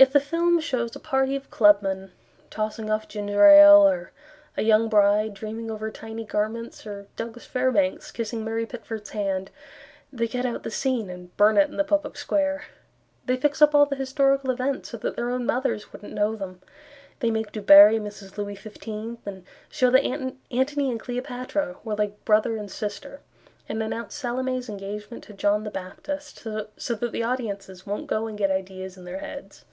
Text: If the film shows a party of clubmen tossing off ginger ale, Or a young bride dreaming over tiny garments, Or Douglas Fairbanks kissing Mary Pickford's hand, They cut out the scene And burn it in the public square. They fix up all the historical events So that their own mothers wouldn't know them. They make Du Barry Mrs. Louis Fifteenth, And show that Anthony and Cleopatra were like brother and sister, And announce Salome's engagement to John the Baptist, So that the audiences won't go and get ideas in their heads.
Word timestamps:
If 0.00 0.14
the 0.14 0.18
film 0.20 0.60
shows 0.60 0.96
a 0.96 0.98
party 0.98 1.36
of 1.36 1.50
clubmen 1.50 2.12
tossing 2.48 2.88
off 2.90 3.06
ginger 3.06 3.44
ale, 3.44 3.86
Or 3.86 4.12
a 4.56 4.62
young 4.62 4.88
bride 4.88 5.34
dreaming 5.34 5.70
over 5.70 5.90
tiny 5.90 6.24
garments, 6.24 6.86
Or 6.86 7.06
Douglas 7.16 7.44
Fairbanks 7.44 8.10
kissing 8.10 8.42
Mary 8.42 8.64
Pickford's 8.64 9.10
hand, 9.10 9.50
They 10.10 10.26
cut 10.26 10.46
out 10.46 10.62
the 10.62 10.70
scene 10.70 11.10
And 11.10 11.36
burn 11.36 11.58
it 11.58 11.68
in 11.68 11.76
the 11.76 11.84
public 11.84 12.16
square. 12.16 12.62
They 13.26 13.36
fix 13.36 13.60
up 13.60 13.74
all 13.74 13.84
the 13.84 13.94
historical 13.94 14.50
events 14.50 14.88
So 14.88 14.96
that 14.96 15.16
their 15.16 15.28
own 15.28 15.44
mothers 15.44 15.92
wouldn't 15.92 16.14
know 16.14 16.34
them. 16.34 16.62
They 17.18 17.30
make 17.30 17.52
Du 17.52 17.60
Barry 17.60 17.98
Mrs. 17.98 18.38
Louis 18.38 18.54
Fifteenth, 18.56 19.26
And 19.26 19.44
show 19.68 19.90
that 19.90 20.06
Anthony 20.50 20.90
and 20.90 20.98
Cleopatra 20.98 21.76
were 21.84 21.94
like 21.96 22.24
brother 22.24 22.56
and 22.56 22.70
sister, 22.70 23.20
And 23.68 23.82
announce 23.82 24.14
Salome's 24.14 24.70
engagement 24.70 25.24
to 25.24 25.34
John 25.34 25.62
the 25.64 25.70
Baptist, 25.70 26.38
So 26.78 26.94
that 26.94 27.12
the 27.12 27.22
audiences 27.22 27.86
won't 27.86 28.06
go 28.06 28.26
and 28.26 28.38
get 28.38 28.50
ideas 28.50 28.96
in 28.96 29.04
their 29.04 29.18
heads. 29.18 29.66